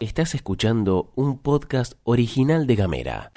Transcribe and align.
Estás 0.00 0.34
escuchando 0.34 1.10
un 1.14 1.38
podcast 1.38 1.94
original 2.04 2.66
de 2.66 2.76
Gamera. 2.76 3.32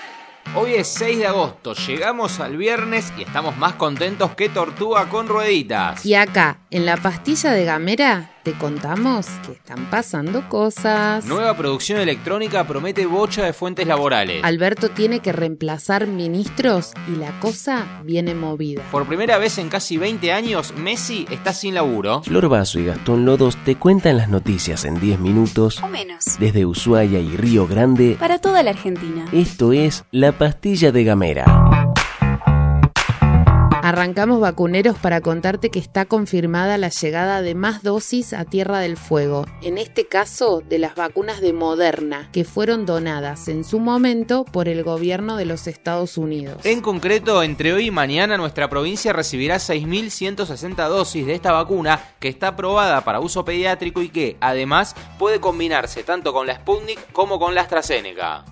Hoy 0.56 0.74
es 0.74 0.88
6 0.88 1.20
de 1.20 1.28
agosto, 1.28 1.74
llegamos 1.74 2.40
al 2.40 2.58
viernes 2.58 3.14
y 3.18 3.24
estamos 3.24 3.58
más 3.58 3.76
contentos 3.76 4.36
que 4.36 4.50
tortuga 4.50 5.08
con 5.10 5.28
rueditas. 5.28 6.06
Y 6.06 6.16
acá, 6.16 6.60
en 6.72 6.86
la 6.86 6.98
pastilla 6.98 7.52
de 7.52 7.66
Gamera, 7.66 8.35
te 8.46 8.54
contamos 8.54 9.26
que 9.44 9.54
están 9.54 9.90
pasando 9.90 10.48
cosas. 10.48 11.26
Nueva 11.26 11.58
producción 11.58 12.00
electrónica 12.00 12.64
promete 12.64 13.08
bocha 13.08 13.44
de 13.44 13.54
fuentes 13.54 13.88
laborales. 13.88 14.44
Alberto 14.44 14.90
tiene 14.90 15.20
que 15.20 15.32
reemplazar 15.32 16.06
ministros 16.06 16.94
y 17.12 17.18
la 17.18 17.38
cosa 17.40 17.88
viene 18.04 18.36
movida. 18.36 18.84
Por 18.92 19.08
primera 19.08 19.40
vez 19.40 19.58
en 19.58 19.70
casi 19.70 19.98
20 19.98 20.32
años, 20.32 20.76
Messi 20.78 21.26
está 21.32 21.54
sin 21.54 21.74
laburo. 21.74 22.22
Flor 22.22 22.48
Vaso 22.48 22.80
y 22.80 22.86
Gastón 22.86 23.26
Lodos 23.26 23.58
te 23.66 23.78
cuentan 23.78 24.18
las 24.18 24.30
noticias 24.30 24.86
en 24.86 25.00
10 25.00 25.20
minutos 25.20 25.82
O 25.82 25.88
menos. 25.88 26.38
desde 26.40 26.68
Ushuaia 26.68 27.20
y 27.20 27.36
Río 27.36 27.66
Grande. 27.66 28.16
Para 28.20 28.38
toda 28.38 28.62
la 28.62 28.70
Argentina. 28.70 29.26
Esto 29.32 29.74
es 29.74 30.06
La 30.12 30.34
Pastilla 30.34 30.92
de 30.92 31.04
Gamera. 31.04 31.65
Arrancamos 33.86 34.40
vacuneros 34.40 34.98
para 34.98 35.22
contarte 35.22 35.70
que 35.70 35.78
está 35.78 36.06
confirmada 36.06 36.80
la 36.80 36.90
llegada 36.90 37.44
de 37.44 37.54
más 37.54 37.84
dosis 37.84 38.34
a 38.34 38.44
Tierra 38.44 38.80
del 38.80 38.98
Fuego, 38.98 39.46
en 39.62 39.78
este 39.78 40.08
caso 40.08 40.64
de 40.68 40.80
las 40.80 40.96
vacunas 40.96 41.40
de 41.40 41.54
Moderna, 41.54 42.28
que 42.32 42.46
fueron 42.46 42.88
donadas 42.88 43.48
en 43.48 43.64
su 43.64 43.80
momento 43.80 44.44
por 44.44 44.70
el 44.70 44.84
gobierno 44.84 45.38
de 45.38 45.46
los 45.46 45.68
Estados 45.68 46.18
Unidos. 46.18 46.66
En 46.66 46.82
concreto, 46.82 47.44
entre 47.44 47.74
hoy 47.74 47.86
y 47.86 47.92
mañana 47.92 48.38
nuestra 48.38 48.72
provincia 48.72 49.14
recibirá 49.14 49.58
6.160 49.58 50.88
dosis 50.90 51.28
de 51.28 51.36
esta 51.36 51.52
vacuna 51.52 52.02
que 52.20 52.28
está 52.28 52.48
aprobada 52.48 53.02
para 53.02 53.20
uso 53.20 53.46
pediátrico 53.46 54.02
y 54.02 54.10
que, 54.10 54.36
además, 54.42 54.96
puede 55.20 55.40
combinarse 55.40 56.04
tanto 56.04 56.34
con 56.34 56.48
la 56.48 56.56
Sputnik 56.56 57.12
como 57.12 57.38
con 57.38 57.54
la 57.54 57.62
AstraZeneca. 57.62 58.46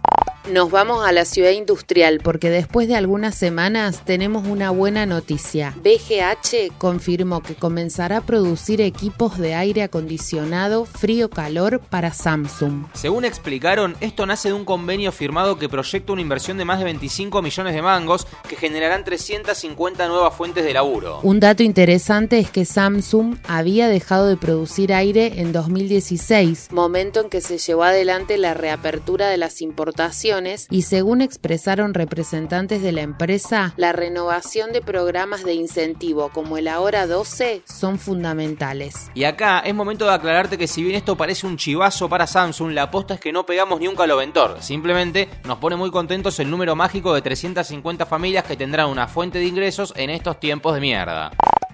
Nos 0.52 0.72
vamos 0.72 1.08
a 1.08 1.14
la 1.14 1.24
ciudad 1.24 1.52
industrial 1.52 2.20
porque 2.22 2.50
después 2.50 2.90
de 2.90 2.98
algunas 2.98 3.34
semanas 3.34 4.04
tenemos 4.04 4.46
una 4.46 4.72
buena 4.72 5.06
noticia. 5.06 5.74
BGH 5.78 6.78
confirmó 6.78 7.42
que 7.42 7.56
comenzará 7.56 8.18
a 8.18 8.22
producir 8.26 8.82
equipos 8.82 9.38
de 9.38 9.56
aire 9.56 9.84
acondicionado 9.84 10.84
frío-calor 10.84 11.80
para 11.80 12.12
Samsung. 12.12 12.88
Según 12.92 13.24
explicaron, 13.24 13.96
esto 14.02 14.26
nace 14.26 14.50
de 14.50 14.56
un 14.56 14.66
convenio 14.66 15.14
firmado 15.14 15.58
que 15.58 15.70
proyecta 15.70 16.12
una 16.12 16.22
inversión 16.22 16.58
de 16.58 16.66
más 16.66 16.80
de 16.80 16.86
25 16.86 17.42
millones 17.42 17.74
de 17.74 17.82
mangos 17.82 18.28
que 18.50 18.58
generarán 18.58 19.06
350 19.06 20.10
nuevas 20.10 20.36
fuentes 20.36 20.66
de 20.66 20.74
laburo. 20.74 21.22
Un 21.24 21.40
dato 21.40 21.64
interesante 21.64 22.40
es 22.40 22.52
que 22.52 22.66
Samsung 22.66 23.38
había 23.48 23.88
dejado 23.88 24.28
de 24.28 24.36
producir 24.36 24.94
aire 24.94 25.40
en 25.40 25.54
2016, 25.54 26.68
momento 26.72 27.22
en 27.22 27.30
que 27.30 27.40
se 27.40 27.58
llevó 27.60 27.84
adelante 27.84 28.38
la 28.38 28.54
reapertura 28.54 29.30
de 29.30 29.38
las 29.38 29.62
importaciones 29.62 30.33
y 30.72 30.82
según 30.82 31.22
expresaron 31.22 31.94
representantes 31.94 32.82
de 32.82 32.92
la 32.92 33.02
empresa, 33.02 33.74
la 33.78 33.92
renovación 33.92 34.72
de 34.72 34.82
programas 34.82 35.44
de 35.44 35.54
incentivo 35.54 36.30
como 36.30 36.58
el 36.58 36.68
Ahora 36.68 37.06
12 37.06 37.62
son 37.66 38.00
fundamentales. 38.00 39.12
Y 39.14 39.26
acá 39.26 39.60
es 39.60 39.76
momento 39.76 40.06
de 40.06 40.14
aclararte 40.14 40.58
que 40.58 40.68
si 40.68 40.82
bien 40.82 40.96
esto 40.96 41.16
parece 41.16 41.46
un 41.46 41.58
chivazo 41.58 42.10
para 42.10 42.26
Samsung, 42.26 42.72
la 42.72 42.84
aposta 42.84 43.14
es 43.14 43.20
que 43.20 43.32
no 43.32 43.46
pegamos 43.46 43.80
ni 43.80 43.88
un 43.88 43.96
caloventor. 43.96 44.58
Simplemente 44.62 45.30
nos 45.46 45.60
pone 45.60 45.76
muy 45.76 45.92
contentos 45.92 46.40
el 46.40 46.50
número 46.50 46.76
mágico 46.76 47.14
de 47.14 47.22
350 47.22 48.08
familias 48.08 48.46
que 48.46 48.58
tendrán 48.58 48.90
una 48.90 49.08
fuente 49.08 49.38
de 49.38 49.46
ingresos 49.46 49.94
en 49.96 50.10
estos 50.10 50.40
tiempos 50.40 50.74
de 50.74 50.82
mierda. 50.82 51.32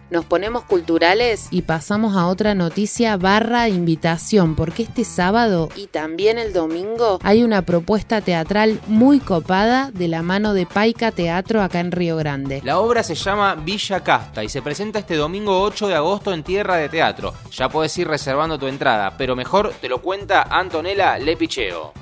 Nos 0.10 0.26
ponemos 0.26 0.64
culturales 0.64 1.50
y 1.52 1.62
pasamos 1.62 2.18
a 2.18 2.26
otra 2.26 2.56
noticia 2.56 3.16
barra 3.16 3.70
invitación, 3.70 4.56
porque 4.56 4.82
este 4.82 5.04
sábado 5.04 5.70
y 5.76 5.86
también 5.86 6.40
el 6.40 6.52
domingo 6.52 7.20
hay 7.22 7.44
una 7.44 7.62
propuesta 7.62 8.20
teatral 8.20 8.80
muy 8.88 9.20
copada 9.20 9.92
de 9.92 10.08
la 10.08 10.24
mano 10.24 10.56
de 10.56 10.66
Paica 10.66 11.12
Teatro 11.12 11.62
acá 11.62 11.80
en 11.80 11.92
Río 11.92 12.18
Grande. 12.18 12.62
La 12.64 12.80
obra 12.80 13.04
se 13.04 13.14
llama 13.14 13.54
Villa 13.54 14.00
Casta 14.00 14.44
y 14.44 14.50
se 14.50 14.64
presenta 14.64 14.98
este 14.98 15.16
domingo 15.16 15.62
8 15.62 15.88
de 15.88 15.96
agosto 15.96 16.34
en 16.34 16.42
Tierra 16.42 16.78
de 16.78 16.90
Teatro. 16.90 17.36
Ya 17.52 17.70
puedes 17.70 17.96
ir 18.00 18.08
reservando 18.08 18.58
tu 18.58 18.66
entrada, 18.66 19.14
pero 19.16 19.36
mejor 19.36 19.74
te 19.80 19.90
lo 19.90 20.02
cuenta 20.02 20.42
Antonella 20.42 21.20
Lepicheo. 21.20 21.94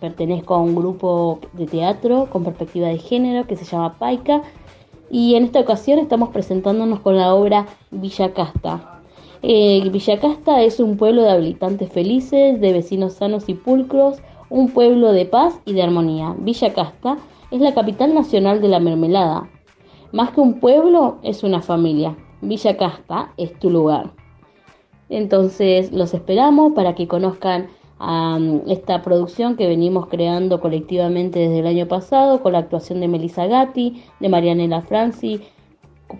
Pertenezco 0.00 0.54
a 0.54 0.58
un 0.58 0.74
grupo 0.74 1.40
de 1.52 1.66
teatro 1.66 2.28
con 2.30 2.42
perspectiva 2.42 2.88
de 2.88 2.98
género 2.98 3.46
que 3.46 3.56
se 3.56 3.64
llama 3.64 3.96
Paica 3.96 4.42
y 5.10 5.34
en 5.34 5.44
esta 5.44 5.60
ocasión 5.60 5.98
estamos 5.98 6.30
presentándonos 6.30 7.00
con 7.00 7.16
la 7.16 7.34
obra 7.34 7.66
Villa 7.90 8.32
Casta. 8.32 9.00
Eh, 9.42 9.88
Villa 9.90 10.18
Casta 10.18 10.62
es 10.62 10.80
un 10.80 10.96
pueblo 10.96 11.22
de 11.22 11.30
habitantes 11.30 11.92
felices, 11.92 12.60
de 12.60 12.72
vecinos 12.72 13.14
sanos 13.14 13.48
y 13.48 13.54
pulcros, 13.54 14.18
un 14.50 14.70
pueblo 14.70 15.12
de 15.12 15.26
paz 15.26 15.60
y 15.64 15.72
de 15.72 15.82
armonía. 15.82 16.34
Villa 16.38 16.72
Casta 16.74 17.18
es 17.50 17.60
la 17.60 17.74
capital 17.74 18.14
nacional 18.14 18.60
de 18.60 18.68
la 18.68 18.80
mermelada. 18.80 19.48
Más 20.12 20.30
que 20.30 20.40
un 20.40 20.60
pueblo, 20.60 21.18
es 21.22 21.42
una 21.42 21.60
familia. 21.62 22.16
Villa 22.40 22.76
Casta 22.76 23.32
es 23.36 23.58
tu 23.58 23.70
lugar. 23.70 24.12
Entonces 25.08 25.92
los 25.92 26.14
esperamos 26.14 26.72
para 26.72 26.94
que 26.94 27.06
conozcan 27.06 27.68
a 27.98 28.38
esta 28.66 29.02
producción 29.02 29.56
que 29.56 29.66
venimos 29.66 30.06
creando 30.06 30.60
colectivamente 30.60 31.38
desde 31.38 31.60
el 31.60 31.66
año 31.66 31.88
pasado 31.88 32.42
con 32.42 32.52
la 32.52 32.58
actuación 32.58 33.00
de 33.00 33.08
Melissa 33.08 33.46
Gatti, 33.46 34.02
de 34.20 34.28
Marianela 34.28 34.82
Franci, 34.82 35.40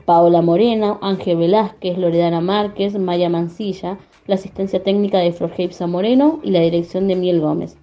Paola 0.04 0.42
Moreno, 0.42 0.98
Ángel 1.02 1.38
Velázquez, 1.38 1.98
Loredana 1.98 2.40
Márquez, 2.40 2.98
Maya 2.98 3.28
Mancilla, 3.28 3.98
la 4.26 4.34
asistencia 4.34 4.82
técnica 4.82 5.18
de 5.18 5.32
Flor 5.32 5.52
Heipsa 5.56 5.86
Moreno 5.86 6.40
y 6.42 6.50
la 6.50 6.60
dirección 6.60 7.06
de 7.08 7.16
Miel 7.16 7.40
Gómez. 7.40 7.76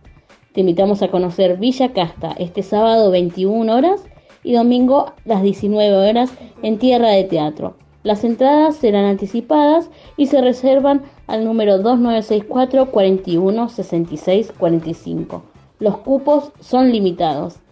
Te 0.53 0.61
invitamos 0.61 1.01
a 1.01 1.07
conocer 1.07 1.57
Villa 1.57 1.93
Casta 1.93 2.35
este 2.37 2.61
sábado 2.61 3.09
21 3.11 3.73
horas 3.73 4.05
y 4.43 4.53
domingo 4.53 5.13
las 5.25 5.41
19 5.41 6.09
horas 6.09 6.31
en 6.61 6.77
Tierra 6.77 7.09
de 7.09 7.23
Teatro. 7.23 7.75
Las 8.03 8.25
entradas 8.25 8.75
serán 8.75 9.05
anticipadas 9.05 9.89
y 10.17 10.27
se 10.27 10.41
reservan 10.41 11.03
al 11.27 11.45
número 11.45 11.77
2964 11.77 12.91
41 12.91 13.69
66 13.69 14.53
45. 14.57 15.43
Los 15.79 15.97
cupos 15.99 16.51
son 16.59 16.91
limitados. 16.91 17.62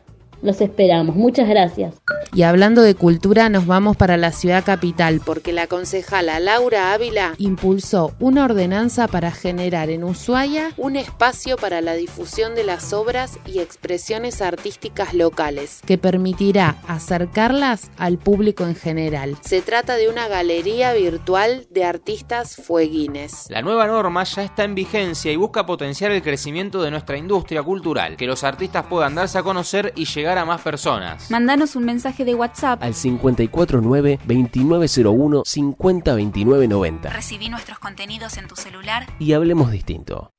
Los 0.42 0.62
esperamos. 0.62 1.16
Muchas 1.16 1.48
gracias. 1.48 1.96
Y 2.34 2.44
hablando 2.44 2.82
de 2.82 2.96
cultura, 2.96 3.50
nos 3.50 3.68
vamos 3.68 3.98
para 3.98 4.18
la 4.18 4.32
ciudad 4.32 4.64
capital 4.64 5.22
porque 5.26 5.52
la 5.52 5.68
concejala 5.68 6.40
Laura 6.40 6.94
Ávila 6.94 7.36
impulsó 7.38 8.14
una 8.20 8.46
ordenanza 8.46 9.08
para 9.08 9.32
generar 9.32 9.90
en 9.90 10.04
Ushuaia 10.04 10.72
un 10.78 10.96
espacio 10.96 11.58
para 11.58 11.82
la 11.82 11.94
difusión 11.94 12.56
de 12.56 12.64
las 12.64 12.94
obras 12.94 13.38
y 13.46 13.60
expresiones 13.60 14.42
artísticas 14.42 15.14
locales 15.14 15.82
que 15.86 15.98
permitirá 15.98 16.78
acercarlas 16.88 17.92
al 17.98 18.18
público 18.18 18.66
en 18.66 18.76
general. 18.76 19.38
Se 19.42 19.62
trata 19.62 19.96
de 19.96 20.10
una 20.10 20.28
galería 20.28 20.94
virtual 20.94 21.68
de 21.70 21.84
artistas 21.84 22.56
fueguines. 22.56 23.48
La 23.50 23.62
nueva 23.62 23.88
norma 23.88 24.24
ya 24.24 24.44
está 24.44 24.64
en 24.64 24.76
vigencia 24.76 25.32
y 25.32 25.36
busca 25.36 25.66
potenciar 25.66 26.12
el 26.12 26.22
crecimiento 26.22 26.82
de 26.82 26.92
nuestra 26.92 27.18
industria 27.18 27.62
cultural, 27.62 28.16
que 28.16 28.28
los 28.28 28.44
artistas 28.44 28.86
puedan 28.88 29.16
darse 29.16 29.38
a 29.38 29.44
conocer 29.44 29.92
y 29.96 30.06
llegar 30.06 30.31
a 30.38 30.46
más 30.46 30.62
personas. 30.62 31.32
Mandanos 31.32 31.76
un 31.76 31.86
mensaje 31.86 32.24
de 32.26 32.36
WhatsApp. 32.36 32.84
Al 32.84 32.94
549-2901 32.94 35.42
502990 35.46 37.10
Recibí 37.10 37.50
nuestros 37.50 37.80
contenidos 37.80 38.38
en 38.38 38.48
tu 38.48 38.56
celular. 38.56 39.08
y 39.20 39.34
hablemos 39.34 39.72
distinto. 39.72 40.32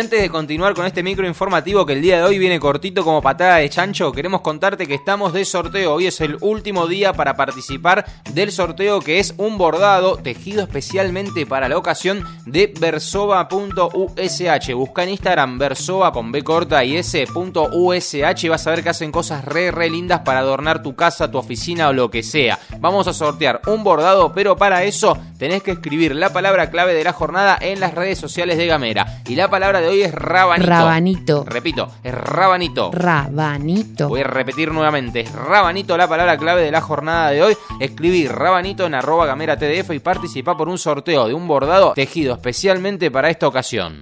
Antes 0.00 0.22
de 0.22 0.30
continuar 0.30 0.72
con 0.74 0.86
este 0.86 1.02
micro 1.02 1.26
informativo 1.26 1.84
que 1.84 1.92
el 1.92 2.00
día 2.00 2.16
de 2.16 2.22
hoy 2.22 2.38
viene 2.38 2.58
cortito 2.58 3.04
como 3.04 3.20
patada 3.20 3.56
de 3.56 3.68
chancho, 3.68 4.12
queremos 4.12 4.40
contarte 4.40 4.86
que 4.86 4.94
estamos 4.94 5.34
de 5.34 5.44
sorteo. 5.44 5.92
Hoy 5.92 6.06
es 6.06 6.22
el 6.22 6.38
último 6.40 6.86
día 6.86 7.12
para 7.12 7.36
participar 7.36 8.06
del 8.32 8.50
sorteo 8.50 9.00
que 9.00 9.18
es 9.18 9.34
un 9.36 9.58
bordado 9.58 10.16
tejido 10.16 10.62
especialmente 10.62 11.44
para 11.44 11.68
la 11.68 11.76
ocasión 11.76 12.24
de 12.46 12.72
versoba.ush. 12.80 14.72
Busca 14.72 15.02
en 15.02 15.10
Instagram 15.10 15.58
versoba 15.58 16.12
con 16.12 16.32
B 16.32 16.42
corta 16.42 16.82
y 16.82 16.96
s.ush 16.96 18.44
y 18.44 18.48
vas 18.48 18.66
a 18.66 18.70
ver 18.70 18.82
que 18.82 18.88
hacen 18.88 19.12
cosas 19.12 19.44
re 19.44 19.70
re 19.70 19.90
lindas 19.90 20.20
para 20.20 20.38
adornar 20.38 20.82
tu 20.82 20.96
casa, 20.96 21.30
tu 21.30 21.36
oficina 21.36 21.88
o 21.88 21.92
lo 21.92 22.10
que 22.10 22.22
sea. 22.22 22.58
Vamos 22.78 23.06
a 23.06 23.12
sortear 23.12 23.60
un 23.66 23.84
bordado, 23.84 24.32
pero 24.32 24.56
para 24.56 24.82
eso 24.84 25.18
tenés 25.40 25.62
que 25.62 25.70
escribir 25.70 26.14
la 26.14 26.34
palabra 26.34 26.70
clave 26.70 26.92
de 26.92 27.02
la 27.02 27.14
jornada 27.14 27.56
en 27.58 27.80
las 27.80 27.94
redes 27.94 28.18
sociales 28.18 28.58
de 28.58 28.66
Gamera. 28.66 29.22
Y 29.26 29.36
la 29.36 29.48
palabra 29.48 29.80
de 29.80 29.88
hoy 29.88 30.02
es 30.02 30.12
rabanito. 30.12 30.68
Rabanito. 30.68 31.44
Repito, 31.46 31.88
es 32.04 32.12
rabanito. 32.12 32.90
Rabanito. 32.92 34.08
Voy 34.10 34.20
a 34.20 34.24
repetir 34.24 34.70
nuevamente, 34.70 35.20
es 35.20 35.32
rabanito 35.32 35.96
la 35.96 36.06
palabra 36.06 36.36
clave 36.36 36.62
de 36.62 36.70
la 36.70 36.82
jornada 36.82 37.30
de 37.30 37.42
hoy. 37.42 37.56
Escribir 37.80 38.30
rabanito 38.32 38.84
en 38.84 38.94
arroba 38.94 39.24
gamera 39.24 39.56
tdf 39.56 39.92
y 39.94 39.98
participar 40.00 40.58
por 40.58 40.68
un 40.68 40.76
sorteo 40.76 41.26
de 41.26 41.32
un 41.32 41.48
bordado 41.48 41.94
tejido 41.94 42.34
especialmente 42.34 43.10
para 43.10 43.30
esta 43.30 43.48
ocasión. 43.48 44.00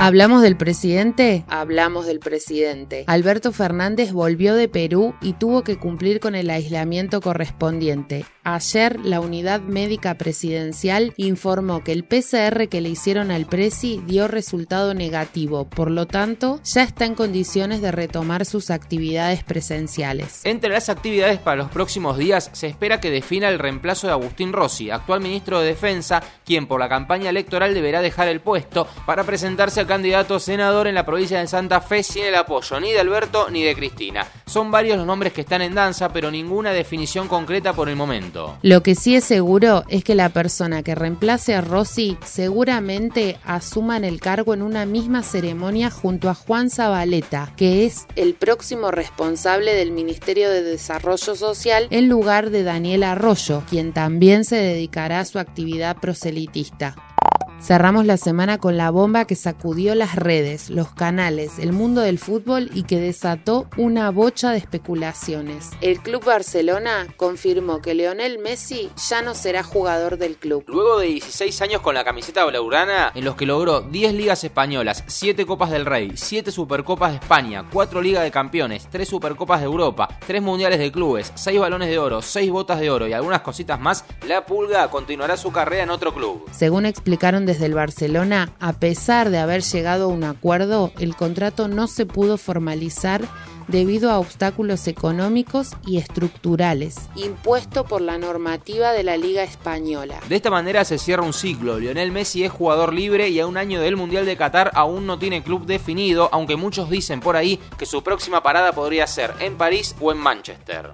¿Hablamos 0.00 0.42
del 0.42 0.56
presidente? 0.56 1.44
Hablamos 1.48 2.06
del 2.06 2.20
presidente. 2.20 3.04
Alberto 3.08 3.52
Fernández 3.52 4.12
volvió 4.12 4.54
de 4.54 4.68
Perú 4.68 5.14
y 5.20 5.32
tuvo 5.32 5.62
que 5.62 5.76
cumplir 5.76 6.20
con 6.20 6.34
el 6.34 6.50
aislamiento 6.50 7.20
correspondiente. 7.20 8.24
Ayer, 8.50 8.98
la 9.04 9.20
unidad 9.20 9.60
médica 9.60 10.14
presidencial 10.14 11.12
informó 11.18 11.84
que 11.84 11.92
el 11.92 12.04
PCR 12.04 12.68
que 12.70 12.80
le 12.80 12.88
hicieron 12.88 13.30
al 13.30 13.44
presi 13.44 14.00
dio 14.06 14.26
resultado 14.26 14.94
negativo, 14.94 15.68
por 15.68 15.90
lo 15.90 16.06
tanto, 16.06 16.58
ya 16.64 16.82
está 16.82 17.04
en 17.04 17.14
condiciones 17.14 17.82
de 17.82 17.92
retomar 17.92 18.46
sus 18.46 18.70
actividades 18.70 19.44
presenciales. 19.44 20.40
Entre 20.46 20.70
las 20.70 20.88
actividades 20.88 21.38
para 21.40 21.56
los 21.56 21.70
próximos 21.70 22.16
días 22.16 22.48
se 22.54 22.68
espera 22.68 23.00
que 23.00 23.10
defina 23.10 23.50
el 23.50 23.58
reemplazo 23.58 24.06
de 24.06 24.14
Agustín 24.14 24.54
Rossi, 24.54 24.90
actual 24.90 25.20
ministro 25.20 25.60
de 25.60 25.66
Defensa, 25.66 26.22
quien 26.46 26.66
por 26.66 26.80
la 26.80 26.88
campaña 26.88 27.28
electoral 27.28 27.74
deberá 27.74 28.00
dejar 28.00 28.28
el 28.28 28.40
puesto 28.40 28.88
para 29.04 29.24
presentarse 29.24 29.82
a 29.82 29.86
candidato 29.86 30.40
senador 30.40 30.86
en 30.86 30.94
la 30.94 31.04
provincia 31.04 31.38
de 31.38 31.48
Santa 31.48 31.82
Fe 31.82 32.02
sin 32.02 32.24
el 32.24 32.34
apoyo 32.34 32.80
ni 32.80 32.92
de 32.92 33.00
Alberto 33.00 33.50
ni 33.50 33.62
de 33.62 33.74
Cristina. 33.74 34.26
Son 34.46 34.70
varios 34.70 34.96
los 34.96 35.06
nombres 35.06 35.34
que 35.34 35.42
están 35.42 35.60
en 35.60 35.74
danza, 35.74 36.08
pero 36.08 36.30
ninguna 36.30 36.72
definición 36.72 37.28
concreta 37.28 37.74
por 37.74 37.90
el 37.90 37.96
momento. 37.96 38.37
Lo 38.62 38.82
que 38.82 38.94
sí 38.94 39.16
es 39.16 39.24
seguro 39.24 39.84
es 39.88 40.04
que 40.04 40.14
la 40.14 40.28
persona 40.28 40.82
que 40.82 40.94
reemplace 40.94 41.54
a 41.54 41.60
Rossi 41.60 42.16
seguramente 42.24 43.38
asuma 43.44 43.96
en 43.96 44.04
el 44.04 44.20
cargo 44.20 44.54
en 44.54 44.62
una 44.62 44.86
misma 44.86 45.22
ceremonia 45.22 45.90
junto 45.90 46.28
a 46.28 46.34
Juan 46.34 46.70
Zabaleta, 46.70 47.52
que 47.56 47.86
es 47.86 48.06
el 48.16 48.34
próximo 48.34 48.90
responsable 48.90 49.74
del 49.74 49.92
Ministerio 49.92 50.50
de 50.50 50.62
Desarrollo 50.62 51.34
Social 51.34 51.86
en 51.90 52.08
lugar 52.08 52.50
de 52.50 52.62
Daniel 52.62 53.02
Arroyo, 53.02 53.62
quien 53.68 53.92
también 53.92 54.44
se 54.44 54.56
dedicará 54.56 55.20
a 55.20 55.24
su 55.24 55.38
actividad 55.38 55.96
proselitista. 55.96 56.94
Cerramos 57.60 58.06
la 58.06 58.16
semana 58.16 58.58
con 58.58 58.76
la 58.76 58.90
bomba 58.90 59.26
que 59.26 59.34
sacudió 59.34 59.96
las 59.96 60.14
redes, 60.14 60.70
los 60.70 60.92
canales, 60.92 61.58
el 61.58 61.72
mundo 61.72 62.00
del 62.00 62.18
fútbol 62.18 62.70
y 62.72 62.84
que 62.84 63.00
desató 63.00 63.68
una 63.76 64.10
bocha 64.10 64.52
de 64.52 64.58
especulaciones. 64.58 65.70
El 65.80 65.98
Club 65.98 66.24
Barcelona 66.24 67.08
confirmó 67.16 67.82
que 67.82 67.94
Leonel 67.94 68.38
Messi 68.38 68.90
ya 69.08 69.22
no 69.22 69.34
será 69.34 69.64
jugador 69.64 70.18
del 70.18 70.36
club. 70.36 70.64
Luego 70.68 71.00
de 71.00 71.08
16 71.08 71.60
años 71.62 71.82
con 71.82 71.94
la 71.94 72.04
camiseta 72.04 72.44
blaugrana, 72.44 73.10
en 73.14 73.24
los 73.24 73.34
que 73.34 73.44
logró 73.44 73.80
10 73.80 74.14
ligas 74.14 74.44
españolas, 74.44 75.02
7 75.08 75.44
Copas 75.44 75.70
del 75.70 75.84
Rey, 75.84 76.12
7 76.14 76.52
Supercopas 76.52 77.10
de 77.10 77.18
España, 77.18 77.64
4 77.72 78.00
Ligas 78.00 78.22
de 78.22 78.30
Campeones, 78.30 78.86
3 78.90 79.06
Supercopas 79.08 79.60
de 79.60 79.66
Europa, 79.66 80.08
3 80.26 80.40
Mundiales 80.42 80.78
de 80.78 80.92
Clubes, 80.92 81.32
6 81.34 81.58
Balones 81.58 81.88
de 81.88 81.98
Oro, 81.98 82.22
6 82.22 82.50
Botas 82.52 82.78
de 82.78 82.90
Oro 82.90 83.08
y 83.08 83.12
algunas 83.12 83.40
cositas 83.40 83.80
más, 83.80 84.04
la 84.26 84.46
Pulga 84.46 84.88
continuará 84.88 85.36
su 85.36 85.50
carrera 85.50 85.82
en 85.82 85.90
otro 85.90 86.14
club. 86.14 86.44
Según 86.52 86.86
explicaron 86.86 87.47
desde 87.48 87.64
el 87.64 87.72
Barcelona, 87.72 88.52
a 88.60 88.74
pesar 88.74 89.30
de 89.30 89.38
haber 89.38 89.62
llegado 89.62 90.04
a 90.04 90.08
un 90.08 90.22
acuerdo, 90.22 90.92
el 90.98 91.16
contrato 91.16 91.66
no 91.66 91.86
se 91.86 92.04
pudo 92.04 92.36
formalizar 92.36 93.22
debido 93.68 94.10
a 94.10 94.18
obstáculos 94.18 94.86
económicos 94.86 95.70
y 95.86 95.96
estructurales, 95.96 97.08
impuesto 97.16 97.86
por 97.86 98.02
la 98.02 98.18
normativa 98.18 98.92
de 98.92 99.02
la 99.02 99.16
Liga 99.16 99.44
Española. 99.44 100.20
De 100.28 100.36
esta 100.36 100.50
manera 100.50 100.84
se 100.84 100.98
cierra 100.98 101.22
un 101.22 101.32
ciclo. 101.32 101.78
Lionel 101.78 102.12
Messi 102.12 102.44
es 102.44 102.52
jugador 102.52 102.92
libre 102.92 103.30
y 103.30 103.40
a 103.40 103.46
un 103.46 103.56
año 103.56 103.80
del 103.80 103.96
Mundial 103.96 104.26
de 104.26 104.36
Qatar 104.36 104.70
aún 104.74 105.06
no 105.06 105.18
tiene 105.18 105.42
club 105.42 105.64
definido, 105.64 106.28
aunque 106.30 106.56
muchos 106.56 106.90
dicen 106.90 107.20
por 107.20 107.34
ahí 107.34 107.58
que 107.78 107.86
su 107.86 108.02
próxima 108.02 108.42
parada 108.42 108.72
podría 108.72 109.06
ser 109.06 109.32
en 109.40 109.56
París 109.56 109.96
o 110.02 110.12
en 110.12 110.18
Manchester. 110.18 110.92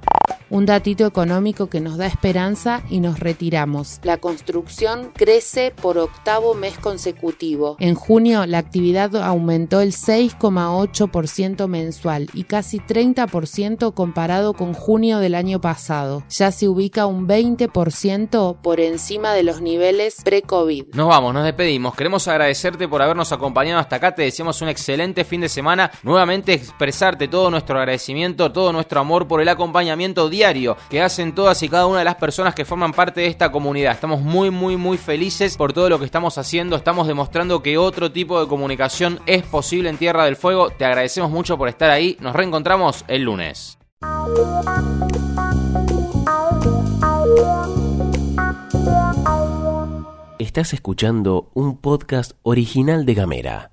Un 0.50 0.67
datito 0.67 1.06
económico 1.06 1.69
que 1.69 1.81
nos 1.81 1.96
da 1.96 2.06
esperanza 2.06 2.82
y 2.91 3.00
nos 3.00 3.19
retiramos. 3.19 4.00
La 4.02 4.19
construcción 4.19 5.11
crece 5.14 5.73
por 5.81 5.96
octavo 5.99 6.55
mes 6.55 6.79
consecutivo. 6.79 7.76
En 7.81 7.94
junio 7.94 8.44
la 8.46 8.58
actividad 8.58 9.17
aumentó 9.17 9.81
el 9.81 9.93
6,8% 9.93 11.67
mensual 11.67 12.29
y 12.35 12.44
casi 12.44 12.79
30% 12.79 13.94
comparado 13.94 14.52
con 14.52 14.75
junio 14.75 15.19
del 15.19 15.35
año 15.35 15.61
pasado. 15.61 16.25
Ya 16.29 16.52
se 16.52 16.69
ubica 16.69 17.06
un 17.06 17.26
20% 17.26 18.56
por 18.61 18.81
encima 18.81 19.32
de 19.32 19.44
los 19.44 19.61
niveles 19.61 20.20
pre-COVID. 20.25 20.94
Nos 20.94 21.08
vamos, 21.08 21.32
nos 21.32 21.44
despedimos. 21.44 21.94
Queremos 21.94 22.29
agradecerte 22.29 22.87
por 22.87 23.00
habernos 23.00 23.32
acompañado 23.32 23.81
hasta 23.81 23.96
acá. 23.96 24.14
Te 24.14 24.23
deseamos 24.23 24.61
un 24.61 24.69
excelente 24.69 25.25
fin 25.25 25.41
de 25.41 25.49
semana. 25.49 25.91
Nuevamente 26.02 26.52
expresarte 26.52 27.29
todo 27.29 27.50
nuestro 27.50 27.79
agradecimiento, 27.79 28.52
todo 28.52 28.73
nuestro 28.73 29.00
amor 29.00 29.26
por 29.26 29.41
el 29.41 29.49
acompañamiento 29.49 30.29
diario 30.35 30.77
que 30.91 31.01
hacen 31.01 31.35
todas 31.35 31.63
y 31.63 31.69
cada 31.69 31.87
una 31.87 32.01
de 32.01 32.05
las 32.05 32.17
personas 32.17 32.55
que 32.55 32.65
forman 32.65 32.93
parte 32.93 33.21
de 33.21 33.29
esta 33.29 33.53
comunidad. 33.53 33.93
Estamos 33.93 34.21
muy, 34.21 34.51
muy, 34.51 34.77
muy 34.77 34.99
felices 34.99 35.57
por 35.57 35.73
todo 35.73 35.89
lo 35.89 35.99
que 35.99 36.05
estamos 36.05 36.37
haciendo. 36.39 36.77
Estamos 36.77 37.07
demostrando 37.07 37.63
que 37.63 37.79
otro 37.79 38.11
tipo 38.11 38.41
de 38.41 38.49
comunicación 38.49 39.21
es 39.27 39.45
posible 39.45 39.89
en 39.89 39.97
Tierra 39.97 40.25
del 40.25 40.37
Fuego. 40.37 40.71
Te 40.71 40.85
agradecemos 40.85 41.31
mucho 41.31 41.57
por 41.57 41.69
estar 41.69 41.91
ahí. 41.91 42.17
Nos 42.21 42.35
reencontramos 42.35 43.05
el 43.07 43.23
lunes. 43.23 43.79
Estás 50.39 50.75
escuchando 50.75 51.51
un 51.55 51.79
podcast 51.79 52.33
original 52.43 53.07
de 53.07 53.15
Gamera. 53.15 53.71